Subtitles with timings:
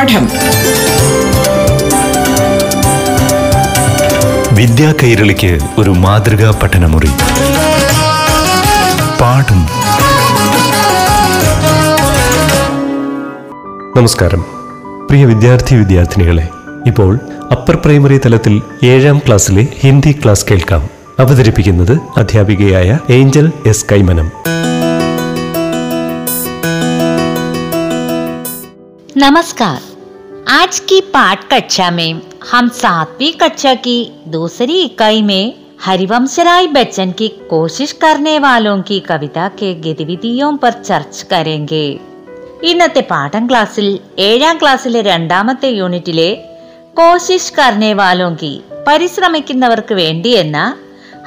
[0.00, 0.28] പാഠം.
[4.52, 7.06] വിദ്യാ കൈരളിക്ക് ഒരു മാതൃകാ പഠനമുറി.
[9.20, 9.66] പാഠം.
[13.96, 14.40] നമസ്കാരം.
[15.10, 16.48] പ്രിയ വിദ്യാർത്ഥി വിദ്യാർത്ഥിനികളെ
[16.86, 17.18] ഇപ്പോൾ
[17.50, 20.88] അപ്പർ പ്രൈമറി തലത്തിൽ ഏഴാം ക്ലാസ്സിലെ ഹിന്ദി ക്ലാസ് കേൾക്കാം.
[21.18, 24.32] അവതരിപ്പിക്കുന്നത് അധ്യാപികയായ ഏഞ്ചൽ എസ് കൈമനം.
[29.16, 29.89] നമസ്കാർ.
[30.51, 32.21] आज की पाठ कक्षा में
[32.51, 33.97] हम सातवीं कक्षा की
[34.27, 40.81] दूसरी इकाई में हरिवंश राय बच्चन की कोशिश करने वालों की कविता के गतिविधियों पर
[40.83, 41.85] ചർച്ച करेंगे
[42.67, 43.87] ഇന്നത്തെ പാഠം ക്ലാസ്സിൽ
[44.21, 46.29] ഏഴാം ക്ലാസ്സിലെ രണ്ടാമത്തെ യൂണിറ്റിലെ
[46.99, 48.51] കോശിഷ് കർണേ വാലോം കി
[48.87, 50.57] പരിശ്രമിക്കുന്നവർക്ക് വേണ്ടി എന്ന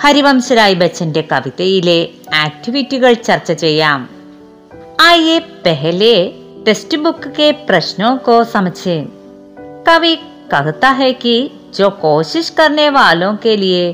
[0.05, 1.99] ഹരിവംശ് രായ് ബച്ചന്റെ കവിതയിലെ
[2.45, 4.01] ആക്ടിവിറ്റികൾ ചർച്ച ചെയ്യാം
[5.03, 6.13] आइए पहले
[6.65, 9.07] टेक्स्ट बुक के प्रश्नों को समझें
[9.87, 10.15] कवि
[10.53, 11.37] कहता है कि
[11.77, 13.85] जो कोशिश करने वालों के लिए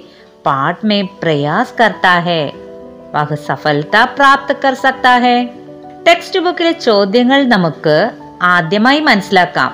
[0.44, 2.42] पाठ में प्रयास करता है
[3.14, 5.36] वह सफलता प्राप्त कर सकता है
[6.06, 7.94] ടെക്സ്റ്റ് ബുക്കിലെ ചോദ്യങ്ങൾ നമുക്ക്
[8.48, 9.70] ആദ്യമായി മനസ്സിലാക്കാം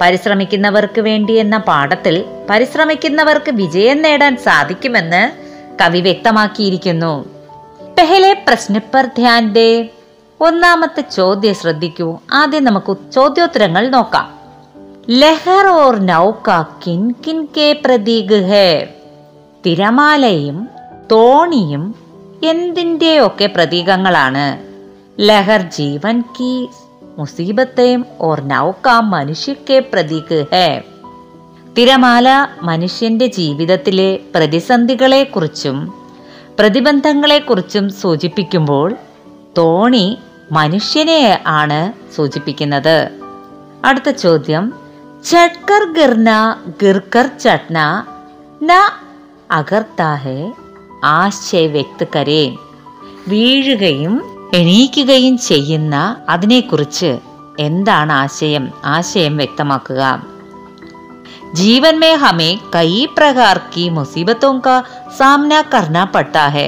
[0.00, 2.16] പരിശ്രമിക്കുന്നവർക്ക് വേണ്ടി എന്ന പാഠത്തിൽ
[2.50, 5.22] പരിശ്രമിക്കുന്നവർക്ക് വിജയം നേടാൻ സാധിക്കുമെന്ന്
[5.82, 7.12] കവി വ്യക്തമാക്കിയിരിക്കുന്നു
[7.98, 9.68] പെഹലെ പ്രശ്ന പർ ധ്യാൻ ദേ
[10.41, 12.19] ഒന്നാമത്തെ ചോദ്യം ശ്രദ്ധിക്കൂ.
[12.33, 14.39] ആദ്യം നമുക്ക് ചോദ്യോത്തരങ്ങൾ നോക്കാം.
[15.09, 18.93] ലഹർ ഓർ നൗക കിൻ കിൻ കെ പ്രതീക് ഹേ?
[19.65, 20.69] തിരമാലയും
[21.11, 21.95] തോണിയും
[22.43, 24.63] എന്തിന്റെയൊക്കെ പ്രതീകങ്ങളാണ്?
[25.19, 26.69] ലഹർ ജീവൻ കി
[27.17, 30.81] മുസീബത്തെയും ഓർ നൗക മനുഷ്യക്കെ പ്രതീക് ഹേ?
[31.77, 35.93] തിരമാല മനുഷ്യന്റെ ജീവിതത്തിലെ പ്രതിസന്ധികളെക്കുറിച്ചും
[36.59, 38.95] പ്രതിബന്ധങ്ങളെക്കുറിച്ചും സൂചിപ്പിക്കുമ്പോൾ
[39.57, 40.17] തോണി
[40.50, 41.22] മനുഷ്യനെ
[41.54, 41.80] ആണ്
[42.16, 42.96] സൂചിപ്പിക്കുന്നത്
[43.84, 44.64] അടുത്ത ചോദ്യം
[45.24, 46.30] ചട്കർ ഗിർന
[46.82, 47.78] ഗിർക്കർ ചട്ന
[48.62, 48.80] ന
[49.50, 50.38] അകർത്താഹെ
[51.14, 52.44] ആശയ വ്യക്ത കരേ
[53.28, 54.14] വീഴുകയും
[54.54, 55.96] എണീക്കുകയും ചെയ്യുന്ന
[56.28, 57.10] അതിനെക്കുറിച്ച്
[57.60, 58.64] എന്താണ് ആശയം
[58.94, 60.04] ആശയം വ്യക്തമാക്കുക
[61.54, 64.76] जीवन में हमें कई प्रकार की मुसीबतों का
[65.18, 66.66] सामना करना पड़ता है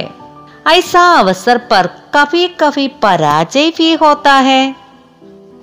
[0.69, 4.61] ऐसा अवसर पर कभी कभी पराजय भी होता है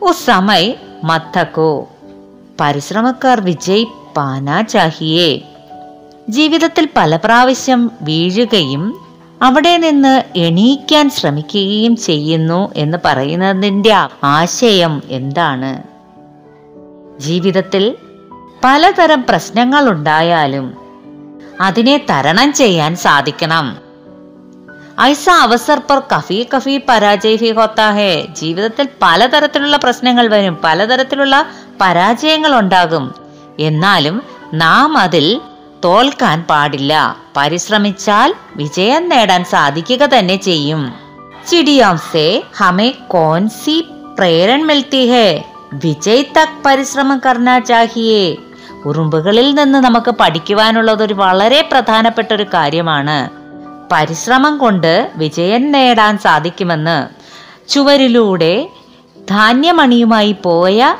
[0.02, 0.64] उस समय
[1.04, 1.70] मत थको
[2.60, 3.84] പരിശ്രമ कर വിജയ്
[4.16, 5.30] പാനാ ചാഹിയേ
[6.28, 8.82] ജീവിതത്തിൽ പല പ്രാവശ്യം വീഴുകയും
[9.42, 13.92] അവിടെ നിന്ന് എണീക്കാൻ ശ്രമിക്കുകയും ചെയ്യുന്നു എന്ന് പറയുന്നതിൻ്റെ
[14.24, 15.72] ആശയം എന്താണ്
[17.20, 17.84] ജീവിതത്തിൽ
[18.64, 20.66] പലതരം പ്രശ്നങ്ങൾ ഉണ്ടായാലും
[21.60, 23.66] അതിനെ തരണം ചെയ്യാൻ സാധിക്കണം
[25.01, 28.25] ഐസ അവസർ പർ കഫി കഫി പരാജയ ഹി ഹോത്താ ഹേ.
[28.25, 31.45] ജീവിതത്തിൽ പലതരത്തിലുള്ള പ്രശ്നങ്ങൾ വരും പലതരത്തിലുള്ള
[31.81, 33.15] പരാജയങ്ങൾ ഉണ്ടാകും.
[33.59, 34.23] എന്നാലും
[34.53, 35.41] നാം അതിൽ
[35.85, 37.17] തോൽക്കാൻ പാടില്ല.
[37.37, 40.93] പരിശ്രമിച്ചാൽ വിജയം നേടാൻ സാധിക്കുക തന്നെ ചെയ്യും.
[41.51, 43.85] ചിടിയോം സേ ഹമേ കോൻ സി
[44.17, 45.43] പ്രേരൺ മിൽത്തി ഹേ.
[45.73, 48.35] വിജയ് തക് പരിശ്രമം കർണ ചാഹിയേ.
[48.85, 53.38] ഉറുമ്പുകളിൽ നിന്ന് നമുക്ക് പഠിക്കുവാനുള്ളത് ഒരു വളരെ പ്രധാനപ്പെട്ട ഒരു കാര്യമാണ്.
[53.91, 57.07] പരിശ്രമം കൊണ്ട് വിജയം നേടാൻ സാധിക്കുമെന്ന്
[57.69, 58.69] ചുവരിലൂടെ
[59.29, 60.95] ധാന്യമണിയുമായി പോയ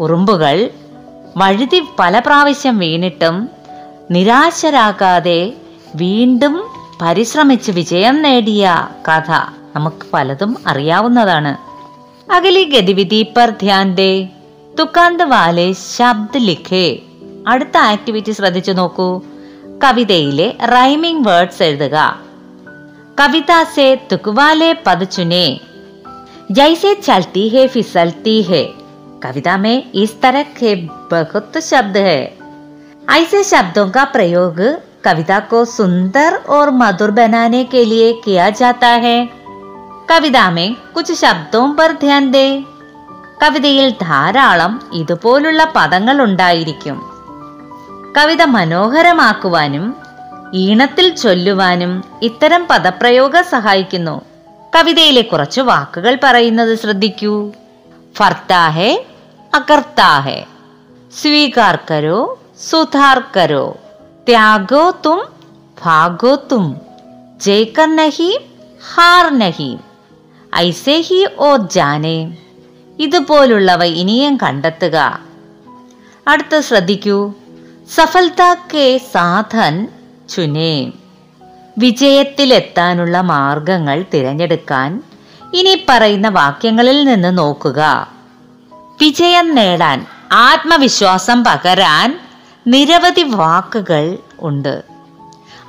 [0.00, 0.70] ഉറുമ്പുകൾ
[1.36, 3.48] വഴുതി പല പ്രാവശ്യം വീണിട്ടും
[4.10, 5.52] നിരാശരാകാതെ
[5.94, 6.64] വീണ്ടും
[7.02, 9.30] പരിശ്രമിച്ച് വിജയം നേടിയ കഥ
[9.76, 11.56] നമുക്ക് പലതും അറിയാവുന്നതാണ്.
[12.32, 13.96] അകലി ഗതിവിധി പർ ധ്യാൻ
[14.78, 16.98] തുക്കാന്ത് വാലെ ശബ്ദ് ലിഖേ.
[17.48, 19.20] അടുത്ത ആക്ടിവിറ്റി ശ്രദ്ധിച്ചു നോക്കൂ.
[19.83, 21.97] കവിതയിലെ റൈമിംഗ് വേർഡ്സ് എഴുതുക
[23.17, 25.45] കവിത സെ തുക്വാലെ പദ ചുനെ
[26.49, 28.63] जैसे चलती है फिसलती है
[29.23, 30.71] कविता में इस तरह के
[31.11, 32.19] बहुत शब्द है
[33.11, 34.59] ऐसे शब्दों का प्रयोग
[35.03, 39.17] कविता को सुंदर और मधुर बनाने के लिए किया जाता है
[40.11, 42.47] കവിത में कुछ शब्दों पर ध्यान दे
[43.41, 46.97] കവിതയിൽ ധാരാളം ഇതുപോലുള്ള പദങ്ങൾ ഉണ്ടായിരിക്കും
[48.16, 49.96] കവിത മനോഹരമാക്കുവാനും
[50.54, 54.20] ഈണത്തിൽ ചൊല്ലുവാനും ഇത്തരം പദപ്രയോഗം സഹായിക്കുന്നു.
[54.76, 57.52] കവിതയിലെ കുറച്ച് വാക്കുകൾ പറയുന്നത് ശ്രദ്ധിക്കൂ.
[58.16, 59.06] ഫർത്താഹെ
[59.54, 60.46] അകർത്താഹെ.
[61.20, 62.38] സ്വീകാർ കരോ
[62.70, 63.76] സുധാർ കരോ
[64.28, 65.28] ത്യാഗോ തും
[65.82, 66.80] ഭാഗോ തും.
[67.40, 68.40] ജയ്ക്കർ നഹി
[68.94, 69.78] ഹാർ നഹി
[70.56, 72.36] ഐസേ ഹി ഓ ജാനെ.
[72.98, 75.20] ഇതുപോലുള്ളവ ഇനിയും കണ്ടെത്തുക.
[76.28, 77.34] അടുത്ത് ശ്രദ്ധിക്കൂ.
[77.94, 79.88] സഫൽത കെ സാധൻ
[80.28, 80.90] ചുനേ.
[81.78, 85.02] വിജയത്തിലെത്താനുള്ള മാർഗങ്ങൾ തിരഞ്ഞെടുക്കാൻ
[85.54, 88.08] ഇനി പറയുന്ന വാക്യങ്ങളിൽ നിന്ന് നോക്കുക.
[88.72, 92.20] വിജയം നേടാൻ ആത്മവിശ്വാസം പകരാൻ
[92.66, 94.82] നിരവധി വാക്കുകൾ ഉണ്ട്.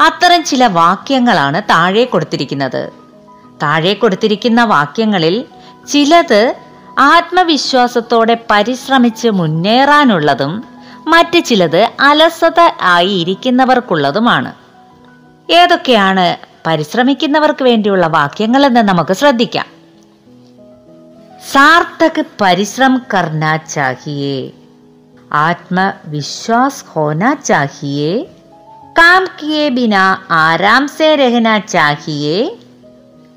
[0.02, 2.90] അത്തരം ചില വാക്യങ്ങളാണ് താഴെ കൊടുത്തിരിക്കുന്നത്.
[3.64, 5.46] താഴെ കൊടുത്തിരിക്കുന്ന വാക്യങ്ങളിൽ
[5.90, 6.56] ചിലത്
[7.00, 10.64] ആത്മവിശ്വാസത്തോടെ പരിശ്രമിച്ച് മുന്നേറാനുള്ളതും
[11.08, 14.54] മറ്റ് ചിലത് അലസത ആയി ഇരിക്കുന്നവർക്കുള്ളതുമാണ്.
[15.52, 19.66] ഏതൊക്കെയാണ് പരിശ്രമിക്കുന്നവർക്ക് വേണ്ടിയുള്ള വാക്യങ്ങൾ എന്ന് നമുക്ക് ശ്രദ്ധിക്കാം.
[21.52, 24.52] സാർത്ഥക് പരിശ്രം കർണാ ചാഹിയേ
[25.34, 28.26] ആത്മവിശ്വാസ് ഹോനാ ചാഹിയേ
[29.00, 30.02] काम किए बिना
[30.32, 32.34] आराम से रहना चाहिए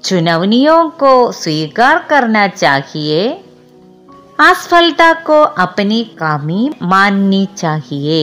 [0.04, 3.44] चुनौनियों को स्वीकार करना चाहिए
[4.39, 8.21] असफलता को अपनी कमी माननी चाहिए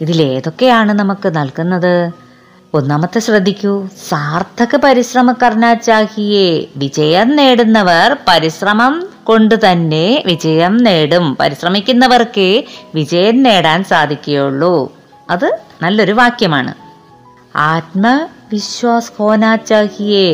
[0.00, 1.92] ഇതിലേതൊക്കെയാണ് നമുക്ക് നൽകുന്നത്
[2.74, 3.72] ഒന്നാമത്തെ ശ്രദ്ധിക്കൂ
[4.08, 8.94] സാർത്ഥക പരിശ്രമ കർണ ചാഹിയെ വിജയം നേടുന്നവർ പരിശ്രമം
[9.24, 12.48] കൊണ്ട് തന്നെ വിജയം നേടും പരിശ്രമിക്കുന്നവർക്ക്
[12.94, 14.74] വിജയം നേടാൻ സാധിക്കുകയുള്ളൂ
[15.30, 15.48] അത്
[15.82, 16.72] നല്ലൊരു വാക്യമാണ്
[17.68, 20.28] ആത്മവിശ്വാസ് ഹോനാ ചാഹിയെ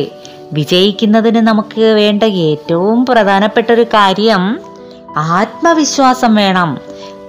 [0.54, 4.60] വിജയിക്കുന്നതിന് നമുക്ക് വേണ്ട ഏറ്റവും പ്രധാനപ്പെട്ട ഒരു കാര്യം
[5.16, 6.78] ആത്മവിശ്വാസം വേണം.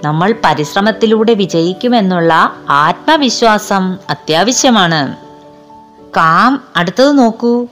[0.04, 5.16] നമ്മൾ പരിശ്രമത്തിലൂടെ വിജയിക്കുമെന്നുള്ള ആത്മവിശ്വാസം അത്യാവശ്യമാണ്.
[6.16, 7.66] കാം അടുത്തത് നോക്കൂ.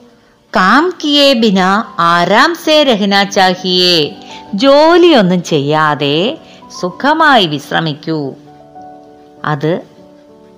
[0.55, 4.15] കാം കിയേ ബിന ആരാം സേ രഹന ചാഹിയേ.
[4.53, 6.37] ജോലിയൊന്നും ചെയ്യാതെ
[6.81, 8.33] സുഖമായി വിശ്രമിക്കൂ.
[9.45, 9.81] അത്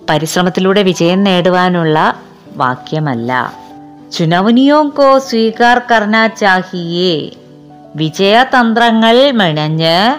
[0.09, 2.21] പരിശ്രമത്തിലൂടെ വിജയം നേടുവാനുള്ള
[2.55, 3.53] വാക്യമല്ല.
[4.11, 7.31] ചുനൗനിയോ കോ സ്വീകാർ കർണ ചാഹിയേ
[7.95, 10.15] വിജയതന്ത്രങ്ങൾ മെണഞ്ഞ്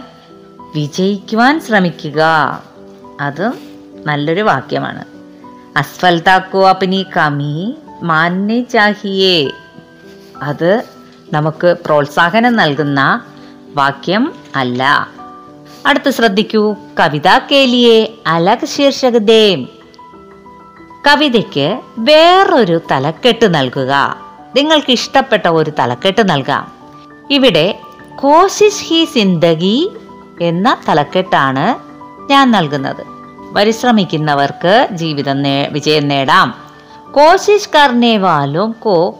[0.74, 2.22] വിജയിക്കുവാൻ ശ്രമിക്കുക.
[3.20, 3.54] അതും
[4.06, 5.04] നല്ലൊരു വാക്യമാണ്.
[5.78, 9.50] അസ്ഫൽതാക്കോ അപ്പനി കമി മാന്യ ചാഹിയേ.
[10.42, 10.82] അത്
[11.32, 13.22] നമുക്ക് പ്രോത്സാഹനം നൽകുന്ന
[13.74, 15.08] വാക്യം അല്ല.
[15.86, 16.76] അടുത്ത് ശ്രദ്ധിക്കൂ.
[17.00, 19.77] കവിതാ കേലിയെ അലക് ശീർഷക് ദേം
[21.08, 24.16] കവിതയ്ക്ക് വേറൊരു തലക്കെട്ട് നൽകുക.
[24.56, 26.72] നിങ്ങൾക്ക് ഇഷ്ടപ്പെട്ട ഒരു തലക്കെട്ട് നൽകാം.
[27.30, 27.80] ഇവിടെ
[28.16, 29.92] കോശിഷ് ഹി സിന്ദഗി
[30.40, 31.74] എന്ന തലക്കെട്ടാണ്
[32.30, 33.06] ഞാൻ നൽകുന്നത്.
[33.54, 35.36] പരിശ്രമിക്കുന്നവർക്ക് ജീവിതം
[35.70, 36.54] വിജയം നേടാം.
[37.12, 39.18] കോശിഷ് കർണേ വാലോം കോ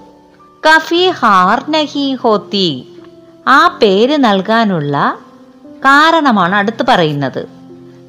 [0.69, 2.89] കഫി ഹാർ നഹി ഹോത്തി
[3.49, 5.19] ആ പേര് നൽകാനുള്ള
[5.69, 7.49] കാരണമാണ് അടുത്ത് പറയുന്നത്.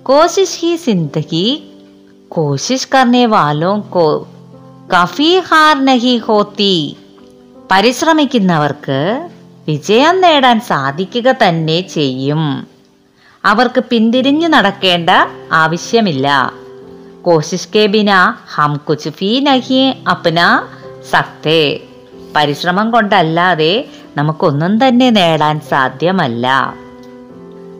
[0.03, 1.68] കോശിഷ് ഹി സിന്ദഗി
[2.29, 4.27] കോശിഷ് കർണേ വാലോ കോ
[4.93, 6.97] കഫി ഹാർ നഹി ഹോത്തി
[7.71, 9.29] പരിശ്രമിക്കുന്നവർക്ക്
[9.67, 12.67] വിജയം നേടാൻ സാധിക്കുക തന്നെ ചെയ്യും।
[13.45, 15.09] അവർക്ക് പിന്തിരിഞ്ഞു നടക്കേണ്ട
[15.51, 16.53] ആവശ്യമില്ല।
[17.21, 18.11] കോശിഷ് കെ ബിന
[18.55, 20.67] ഹം കുച്ച് ഫീ നഹി അപ്ന
[21.11, 21.79] സക്തേ।
[22.35, 23.85] പരിശ്രമം കൊണ്ടല്ലാതെ
[24.17, 26.75] നമുക്കൊന്നും തന്നെ നേടാൻ സാധ്യമല്ല।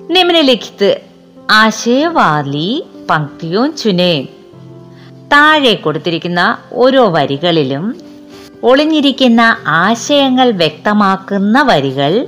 [0.10, 1.02] നിമ്നലിഖിത്
[1.50, 4.28] ആശയവാലി പങ്ക്തിയോ ചുനേ।
[5.32, 7.96] താഴെ കൊടുത്തിരിക്കുന്ന ഓരോ വരികളിലും
[8.64, 12.28] ഒളിഞ്ഞിരിക്കുന്ന ആശയങ്ങൾ വ്യക്തമാക്കുന്ന വരികൾ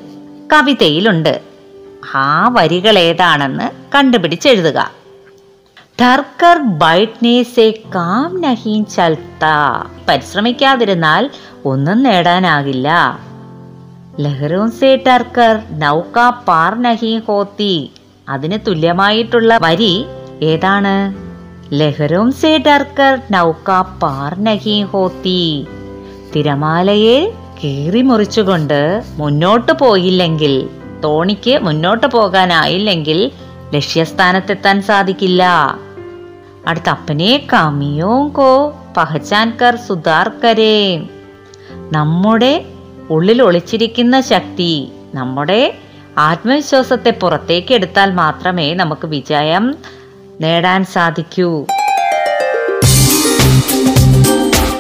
[0.54, 1.42] കവിതയിലുണ്ട്.
[2.16, 4.92] ആ വരികൾ ഏതാണെന്ന് കണ്ടുപിടിച്ചെഴുതുക
[6.00, 6.80] ധർക്കർ
[7.96, 9.46] കാം നഹീൻ ചൽത്ത.
[10.10, 11.30] പരിശ്രമിക്കാതിരുന്നാൽ
[11.66, 13.20] ഒന്നും നേടാനാകില്ല.
[15.72, 17.92] നൗക പാർ നഹീ ഹോത്തി.
[18.30, 20.06] അതിന് തുല്യമായിട്ടുള്ള വരി
[20.42, 21.31] ഏതാണ്?
[21.80, 23.70] ലഹരോം സെ ഡർക്കർ നൗക
[24.02, 24.32] പാർ
[24.92, 25.68] ഹോത്തി.
[26.36, 27.20] തിരമാലയെ
[27.60, 30.54] കീറി മുറിച്ചുകൊണ്ട് മുന്നോട്ട് പോയില്ലെങ്കിൽ
[31.04, 33.20] തോണിക്ക് മുന്നോട്ട് പോകാനായില്ലെങ്കിൽ
[33.74, 35.44] ലക്ഷ്യസ്ഥാനത്തെത്താൻ സാധിക്കില്ല.
[36.68, 38.52] അടുത്ത അപ്പനെ കാമിയോ കോ
[38.98, 40.78] പഹചാൻ കർ സുധാർ കരേ
[41.92, 42.54] നമ്മുടെ
[43.10, 44.74] ഉള്ളിൽ ഒളിച്ചിരിക്കുന്ന ശക്തി
[45.14, 45.62] നമ്മുടെ
[46.18, 49.66] ആത്മവിശ്വാസത്തെ പുറത്തേക്ക് എടുത്താൽ മാത്രമേ നമുക്ക് വിജയം
[50.42, 51.66] നേടാൻ സാധിക്കൂ.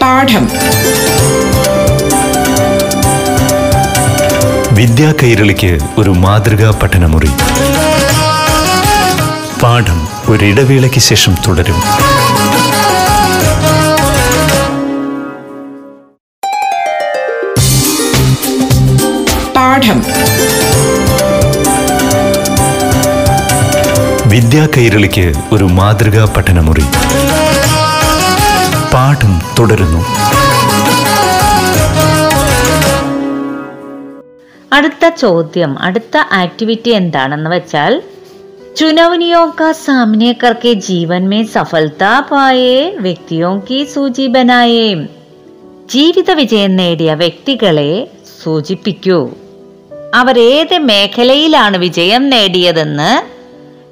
[0.01, 0.49] പാഠം.
[4.71, 7.29] വിദ്യാ കൈരളിക്ക് ഒരു മാതൃകാ പഠനമുറി.
[9.63, 11.81] പാഠം ഒരിടവേളയ്ക്ക് ശേഷം തുടരും.
[19.53, 20.20] പാഠം.
[24.30, 26.86] വിദ്യാ കൈരളിക്ക് ഒരു മാതൃകാ പഠനമുറി
[28.92, 30.00] പാഠം തുടരുന്നു
[34.72, 37.94] അടുത്ത ചോദ്യം അടുത്ത ആക്ടിവിറ്റി എന്താണെന്ന് വെച്ചാൽ
[38.78, 42.72] चुनौतियों का सामने करके जीवन में सफलता पाए
[43.04, 44.82] വ്യക്തിയോं की സൂചി बनाए
[45.92, 47.90] ജീവിത വിജയം നേടിയ വ്യക്തികളെ
[48.34, 49.18] സൂചിപ്പിക്കൂ
[50.16, 53.10] അവർ ഏത് മേഖലയിലാണ് വിജയം നേടിയതെന്ന്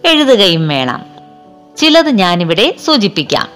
[0.06, 1.06] എഴുതുകയും വേണം.
[1.78, 3.48] ചിലത് ഞാനിവിടെ സൂചിപ്പിക്കാം.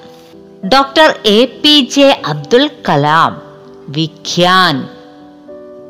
[0.67, 3.41] Doctor A P J Abdul Kalam
[3.87, 4.87] Vikhyan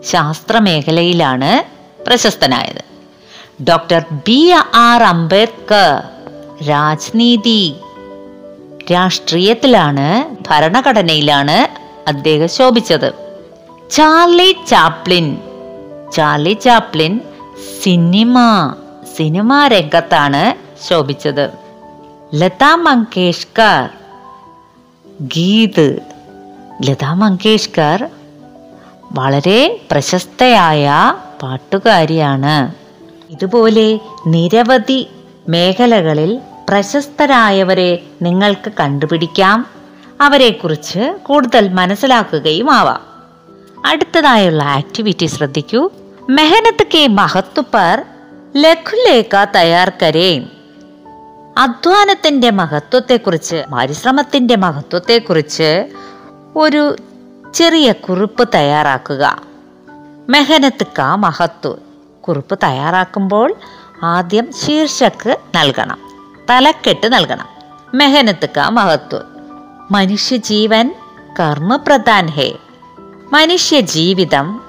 [0.02, 1.64] ശാസ്ത്രമേഖലയിലാണ്
[2.04, 2.84] പ്രശസ്തനായത്.
[3.64, 6.04] ഡോക്ടർ ബി ആർ അംബേദ്കർ
[6.70, 7.74] രാജ്നീതി
[8.92, 13.12] രാഷ്ട്രീയത്തിലാണ് ഭരണഘടനയിലാണ് അദ്ദേഹം ശോഭിച്ചത്.
[13.92, 15.38] Charlie Chaplin
[16.14, 17.20] Charlie Chaplin
[17.84, 18.40] cinema
[19.18, 20.56] cinema രംഗത്താണ്
[20.90, 21.50] ശോഭിച്ചത്.
[22.36, 23.90] ലതാ മങ്കേഷ്കർ
[25.22, 26.00] ഗീത്.
[26.86, 28.10] ലതാ മങ്കേഷ്കർ
[29.12, 30.92] വളരെ പ്രശസ്തയായ
[31.42, 32.74] പാട്ടുകാരിയാണ്.
[33.30, 35.08] ഇതുപോലെ നിരവധി
[35.50, 39.66] മേഖലകളിൽ പ്രശസ്തരായവരെ നിങ്ങൾക്ക് കണ്ടുപിടിക്കാം.
[40.22, 43.02] അവരെക്കുറിച്ച് കൂടുതൽ മനസ്സിലാക്കുകയും ആവാം
[43.86, 45.90] അടുത്തതായുള്ള ആക്ടിവിറ്റി ശ്രദ്ധിക്കൂ.
[46.30, 47.64] മെഹനത്ത് കെ മഹത്വ
[48.56, 50.46] ലഘുലേഖ തയ്യാർ കരേ
[51.58, 55.90] അധ്വാനത്തിന്റെ മഹത്വത്തെക്കുറിച്ച് പരിശ്രമത്തിന്റെ മഹത്വത്തെക്കുറിച്ച്
[56.56, 56.96] ഒരു
[57.56, 59.42] ചെറിയ കുറിപ്പ് തയ്യാറാക്കുക.
[60.30, 61.76] മെഹനത്തുക്ക മഹത്വ
[62.22, 63.56] കുറിപ്പ് തയ്യാറാക്കുമ്പോൾ
[64.04, 65.98] ആദ്യം ശീർഷക്ക് നൽകണം
[66.50, 67.48] തലക്കെട്ട് നൽകണം.
[67.94, 69.20] മെഹനത്തുക്ക മഹത്വ.
[69.92, 70.96] മനുഷ്യജീവൻ
[71.40, 72.54] കർമ്മപ്രധാൻ ഹേ.
[73.34, 74.62] മനുഷ്യ ജീവിതം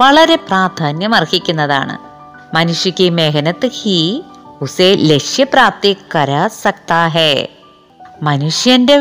[0.00, 2.07] വളരെ പ്രാധാന്യം അർഹിക്കുന്നതാണ്
[2.53, 3.97] മനുഷ്യക്ക് മെഹനത്ത് ഹി
[4.61, 7.31] ഉസേ ലക്ഷ്യപ്രാപ്തി കരാ സക്താ ഹേ
[8.21, 8.97] മനുഷ്യന്റെ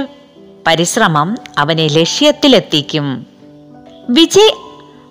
[0.66, 3.06] പരിശ്രമം അവനെ ലക്ഷ്യത്തിലെത്തിക്കും
[4.08, 4.54] വിജയ്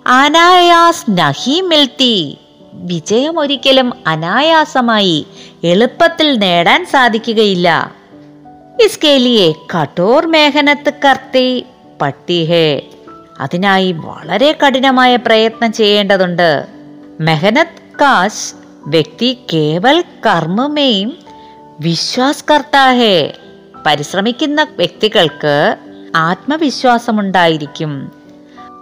[0.06, 2.14] അനായാസ് നഹി മിൽത്തി
[2.84, 5.18] വിജയം ഒരിക്കലും അനായാസമായി
[5.64, 7.68] എളുപ്പത്തിൽ നേടാൻ സാധിക്കുകയില്ല
[8.80, 11.48] इसके लिए കഠോർ മെഹനത്ത് കർത്തി
[12.02, 12.66] പട്ടി ഹേ
[13.40, 16.48] അതിനായി വളരെ കഠിനമായ പ്രയത്നം ചെയ്യേണ്ടതുണ്ട്
[17.96, 18.46] മെഹനത് കാശ്
[18.86, 21.10] വ്യക്തി കേവൽ കർമ്മമേയും
[21.80, 23.14] വിശ്വാസ് കർത്താ ഹേ
[23.86, 25.54] പരിശ്രമിക്കുന്ന വ്യക്തികൾക്ക്
[26.18, 27.92] ആത്മവിശ്വാസമുണ്ടായിരിക്കും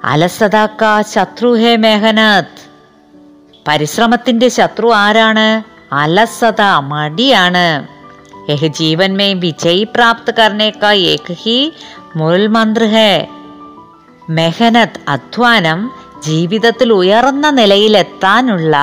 [0.05, 2.59] അലസത കാ ശത്രു ഹേ മെഹനത്
[3.67, 5.49] പരിശ്രമത്തിന്റെ ശത്രു ആരാണ്
[6.03, 7.67] അലസത മടിയാണ്
[8.51, 11.59] यह जीवन में विजयी प्राप्त करने का एक ही
[12.17, 13.13] मूल मंत्र है
[14.31, 15.79] മെഹനത് അധ്വാനം
[16.26, 18.76] ജീവിതത്തിൽ ഉയർന്ന നിലയിലെത്താനുള്ള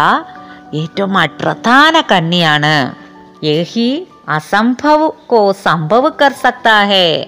[0.75, 2.95] ഏറ്റവും അപ്രധാന കണ്ണിയാണ്.
[3.45, 7.27] യഹി അസംഭവ കോ സംഭവക്കർ സക്താഹേ.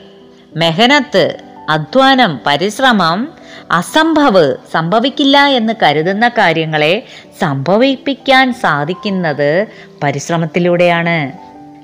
[0.56, 3.28] മെഹനത്ത് അധ്വാനം പരിശ്രമം
[3.70, 7.02] അസംഭവ് സംഭവിക്കില്ല എന്ന് കരുതുന്ന കാര്യങ്ങളെ
[7.40, 9.66] സംഭവിപ്പിക്കാൻ സാധിക്കുന്നത്
[10.02, 11.32] പരിശ്രമത്തിലൂടെയാണ്.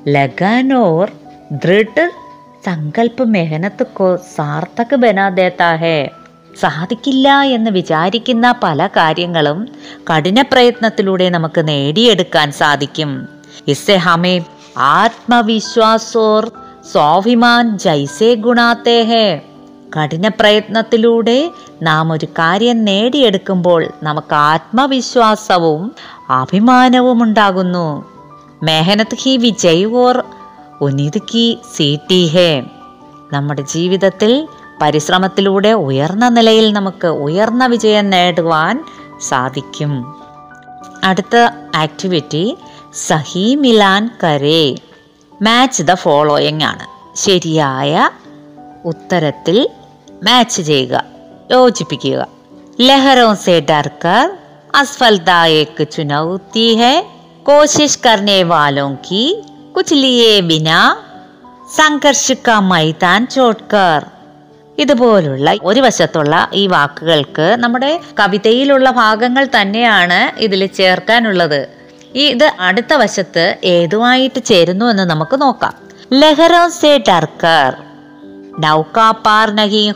[0.08, 1.10] ലഗാനോർ
[1.52, 2.08] ദൃഢ
[2.66, 6.08] സങ്കല്പ മെഹനത്ത് കോ സാർത്ഥക് ബനാദേത്താഹേ
[6.60, 9.68] സാധിക്കില്ല എന്ന് വിചാരിക്കുന്ന പല കാര്യങ്ങളും
[10.10, 13.28] കഠിന പ്രയത്നത്തിലൂടെ നമുക്ക് നേടിയെടുക്കാൻ സാധിക്കും.
[13.68, 14.44] ഇസ്സെ ഹമേ
[14.78, 16.52] ആത്മവിശ്വാസോർ
[16.92, 19.40] സ്വാഭിമാൻ ജൈസേ ഗുണാത്തേഹേ
[19.96, 21.50] കഠിന പ്രയത്നത്തിലൂടെ
[21.82, 25.92] നാം ഒരു കാര്യം നേടിയെടുക്കുമ്പോൾ നമുക്ക് ആത്മവിശ്വാസവും
[26.30, 28.04] അഭിമാനവും ഉണ്ടാകുന്നു.
[28.62, 30.22] മെഹനത്ത് ഹി വിജയ് ഓർ
[30.80, 32.62] ഉനിത് കി സീറ്റി ഹേ.
[33.32, 34.48] നമ്മുടെ ജീവിതത്തിൽ
[34.80, 38.84] പരിശ്രമത്തിലൂടെ ഉയർന്ന നിലയിൽ നമുക്ക് ഉയർന്ന വിജയം നേടുവാൻ
[39.28, 40.22] സാധിക്കും.
[41.04, 41.36] അടുത്ത
[41.76, 42.58] ആക്ടിവിറ്റി
[42.94, 44.74] സഹി മിലാൻ കരേ.
[45.42, 47.16] മാച്ച് ദ ഫോളോയിങ് ആണ്.
[47.16, 48.10] ശരിയായ
[48.84, 49.68] ഉത്തരത്തിൽ
[50.12, 51.04] മാച്ച് ചെയ്യുക.
[51.50, 52.26] യോജിപ്പിക്കുക.
[52.80, 54.36] ലഹരോ സെ ഡർക്കർ
[54.74, 57.06] അസ്ഫൽതായേക്ക് ചുനൗത്തി ഹെ
[57.42, 59.42] കോശിഷ് കർണേ വാലോ കി
[59.76, 60.96] കുച്ചിലിയെ ബിന
[61.76, 64.06] സംഘർഷ മൈതാൻ ചോട്കർ
[64.80, 71.68] ഇതുപോലുള്ള ഒരു വശത്തുള്ള ഈ വാക്കുകൾക്ക് നമ്മുടെ കവിതയിലുള്ള ഭാഗങ്ങൾ തന്നെയാണ് ഇതിൽ ചേർക്കാനുള്ളത്.
[72.14, 75.74] ഈ ഇത് അടുത്ത വശത്ത് ഏതുമായിട്ട് ചേരുന്നു എന്ന് നമുക്ക് നോക്കാം.
[76.12, 77.74] ലഹറോ സേ ടർക്കർ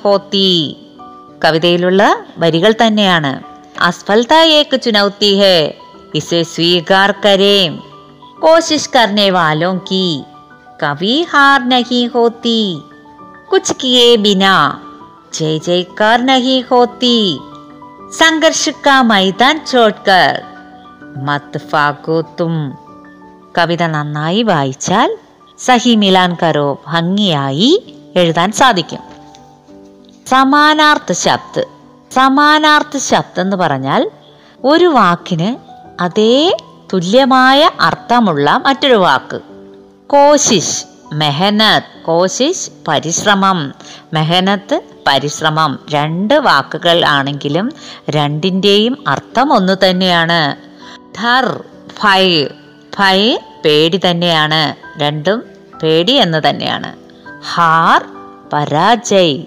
[0.03, 0.77] ഹോത്തി.
[1.45, 3.43] കവിതയിലുള്ള വരികൾ തന്നെയാണ്.
[3.81, 5.75] അസ്ഫൽതായേക്ക് ചുനൗത്തി ഹേ
[6.15, 7.83] ഇസെ സ്വീകാർ കരേം.
[8.43, 10.23] കോശിഷ് കർണേ വാലോം കി
[10.83, 12.79] കവി ഹാർ നഹി ഹോത്തി.
[13.54, 14.56] कुछ किए बिना
[15.34, 17.18] जय जयकार नहीं होती
[18.14, 20.30] संघर्ष का मैदान छोड़कर
[21.28, 22.56] മത് ഫാഗോ തും
[23.58, 25.10] കവിത നന്നായി വായിച്ചാൽ
[25.60, 27.70] സഹി മിലാൻ കരോ ഭംഗിയായി
[28.16, 29.02] എഴുതാൻ സാധിക്കും
[30.30, 31.64] സമാനാർത്ഥ ശബ്ദ്
[32.12, 34.04] സമാനാർത്ഥ ശബ്ദം എന്ന് പറഞ്ഞാൽ
[34.64, 35.50] ഒരു വാക്കിന്
[36.00, 36.34] അതേ
[36.94, 39.40] തുല്യമായ അർത്ഥമുള്ള മറ്റൊരു വാക്ക്
[40.08, 40.78] കോശിഷ്
[41.15, 43.75] മെഹനത്ത് കോശിഷ് പരിശ്രമം.
[44.13, 45.79] മെഹനത്ത് പരിശ്രമം.
[45.91, 47.73] രണ്ട് വാക്കുകൾ ആണെങ്കിലും
[48.11, 50.57] രണ്ടിന്റെയും അർത്ഥം ഒന്ന് തന്നെയാണ്.
[51.17, 51.65] ധർ
[52.05, 52.47] ഭയ്
[52.99, 54.75] ഭയ് പേടി തന്നെയാണ്.
[55.01, 55.45] രണ്ടും
[55.83, 56.95] പേടി എന്ന് തന്നെയാണ്.
[57.55, 58.05] ഹാർ
[58.53, 59.43] പരാജയ്.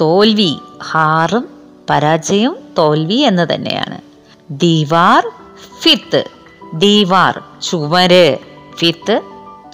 [0.00, 0.56] തോൽവി.
[0.90, 1.48] ഹാറും
[1.90, 3.98] പരാജയവും തോൽവി എന്ന് തന്നെയാണ്.
[4.50, 5.32] ദീവാർ
[5.82, 6.24] ഫിത്ത്.
[6.74, 8.36] ദീവാർ ചുമര്.
[8.78, 9.20] ഫിത്ത്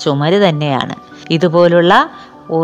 [0.03, 1.08] ചുമര് തന്നെയാണ്.
[1.31, 2.11] ഇതുപോലുള്ള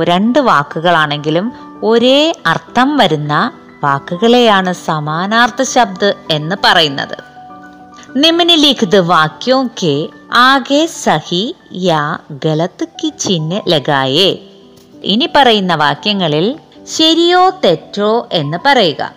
[0.05, 1.53] രണ്ട് വാക്കുകളാണെങ്കിലും
[1.83, 3.53] ഒരേ അർത്ഥം വരുന്ന
[3.85, 7.19] വാക്കുകളെയാണ് സമാനാർത്ഥ ശബ്ദ എന്ന് പറയുന്നത്.
[8.17, 14.39] നിമിനിലിഖിത് വാക്യോ കെ ആകെ സഹി യാ ഗലത്ത് കി ചിഹ്ന ലഗായേ.
[15.05, 19.13] ഇനി പറയുന്ന വാക്യങ്ങളിൽ ശരിയോ തെറ്റോ എന്ന് പറയുക.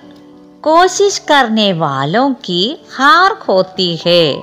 [0.61, 4.41] കോശിഷ് കർണേ വാലോ കി ഹാർ ഹോത്തി ഹേ.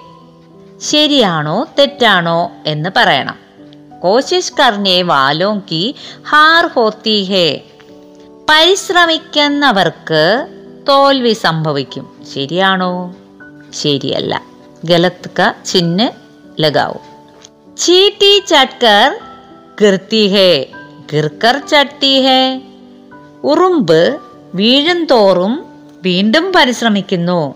[0.82, 3.43] ശരിയാണോ തെറ്റാണോ എന്ന് പറയണം.
[4.04, 5.94] കോശിഷ് കർണേ വാലോ കി
[6.28, 7.60] ഹാർ ഹോത്തി ഹേ
[8.50, 10.48] പരിശ്രമിക്കുന്നവർക്ക്
[10.88, 12.10] തോൽവി സംഭവിക്കും.
[12.34, 13.14] ശരിയാണോ?
[13.82, 14.42] ശരിയല്ല.
[14.84, 16.10] ഗലത്ത് ക ചിഹ്ന
[16.60, 16.94] ലഗാവൂ.
[17.76, 19.18] ചീട്ടി ചട്കർ
[19.82, 20.66] ഗിർത്തി ഹേ
[21.12, 22.60] ഗിർക്കർ ചട്ടി ഹേ
[23.44, 24.18] ഉറുമ്പ്
[24.54, 25.64] വീഴും തോറും
[26.02, 27.54] വീണ്ടും പരിശ്രമിക്കുന്നു.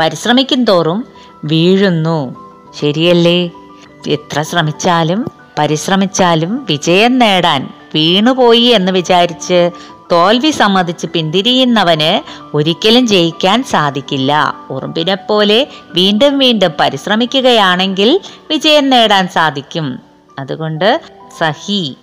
[0.00, 1.04] പരിശ്രമിക്കും തോറും
[1.44, 2.34] വീഴുന്നു.
[2.80, 3.50] ശരിയല്ലേ?
[4.08, 9.70] എത്ര ശ്രമിച്ചാലും പരിശ്രമിച്ചാലും വിജയം നേടാൻ വീണുപോയി എന്ന് വിചാരിച്ച്
[10.12, 12.22] തോൽവി സമ്മതിച്ച് പിന്തിരിയുന്നവന്
[12.56, 14.54] ഒരിക്കലും ജയിക്കാൻ സാധിക്കില്ല.
[14.70, 20.00] ഉറുമ്പിനെ പോലെ വീണ്ടും വീണ്ടും പരിശ്രമിക്കുകയാണെങ്കിൽ വിജയം നേടാൻ സാധിക്കും.
[20.38, 21.00] അതുകൊണ്ട്
[21.40, 21.96] സഹി.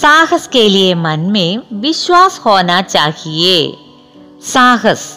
[0.00, 3.70] സാഹസ് കേലിയെ മന്മേ വിശ്വാസ് ഹോന ചാഹിയെ.
[4.52, 5.10] സാഹസ്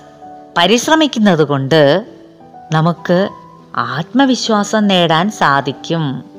[0.58, 2.06] പരിശ്രമിക്കുന്നത് കൊണ്ട്
[2.72, 3.30] നമുക്ക്
[3.76, 6.35] ആത്മവിശ്വാസം നേടാൻ സാധിക്കും.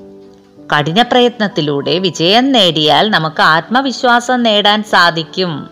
[0.72, 5.70] കഠിന പ്രയത്നത്തിലൂടെ വിജയം നേടിയാൽ നമുക്ക് ആത്മവിശ്വാസം നേടാൻ സാധിക്കും.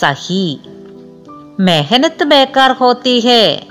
[0.00, 0.60] സഹി.
[1.60, 3.66] മെഹനത്ത് ബേക്കാർ ഹോത്തി ഹേ.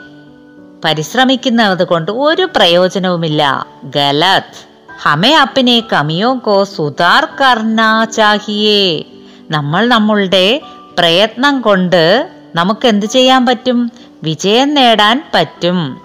[0.86, 3.68] പരിശ്രമിക്കുന്നത് കൊണ്ട് ഒരു പ്രയോജനവുമില്ല.
[3.84, 4.76] ഗലത്.
[5.02, 9.04] ഹമേ അപ്പിനെ കമിയോ കോ സുധാർ കർണ ചാഹിയേ.
[9.50, 10.62] നമ്മൾ നമ്മളുടെ
[11.00, 13.92] പ്രയത്നം കൊണ്ട് നമുക്ക് എന്ത് ചെയ്യാൻ പറ്റും?
[14.24, 15.98] വിജയം നേടാൻ പറ്റും.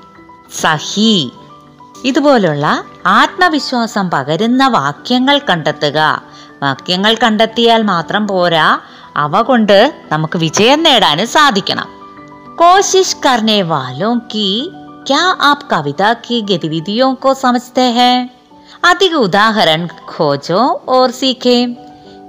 [0.61, 1.31] സഹി.
[2.06, 2.66] ഇതുപോലുള്ള
[3.20, 6.00] ആത്മവിശ്വാസം പകരുന്ന വാക്യങ്ങൾ കണ്ടെത്തുക
[6.64, 8.68] വാക്യങ്ങൾ കണ്ടെത്തിയാൽ മാത്രം പോരാ
[9.24, 9.80] അവ കൊണ്ട്
[10.12, 11.90] നമുക്ക് വിജയം നേടാനും സാധിക്കണം
[12.58, 14.50] कोशिश करने वालों की
[15.08, 18.16] क्या आप कविता की गतिविधियों को समझते हैं
[18.84, 21.76] अधिक उदाहरण खोजो और सीखें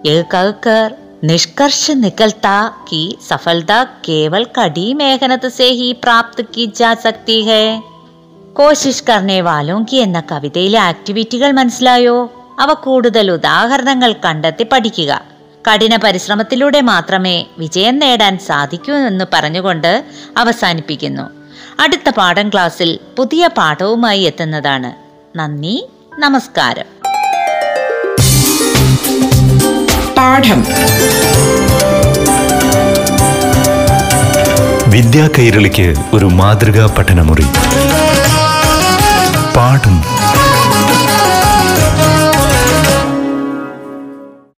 [0.06, 2.56] यह कहकर निष्कर्ष निकलता
[2.88, 7.64] कि सफलता केवल कड़ी मेहनत से ही प्राप्त की जा सकती है
[8.53, 12.31] കോശിഷ് കർണേ വാലോങ്കി എന്ന കവിതയിലെ ആക്ടിവിറ്റികൾ മനസ്സിലായോ?
[12.59, 15.21] അവ കൂടുതൽ ഉദാഹരണങ്ങൾ കണ്ടെത്തി പഠിക്കുക.
[15.71, 20.03] കഠിന പരിശ്രമത്തിലൂടെ മാത്രമേ വിജയം നേടാൻ സാധിക്കൂ എന്ന് പറഞ്ഞുകൊണ്ട്
[20.37, 21.29] അവസാനിപ്പിക്കുന്നു.
[21.79, 24.91] അടുത്ത പാഠം ക്ലാസ്സിൽ പുതിയ പാഠവുമായി എത്തുന്നതാണ്.
[25.37, 25.87] നന്ദി
[26.19, 26.85] നമസ്കാരം.
[30.17, 30.65] പാഠം.
[34.91, 37.45] വിദ്യാ കൈരളിക്ക് ഒരു മാതൃകാ പഠനമുറി.
[39.83, 40.20] காட்டும்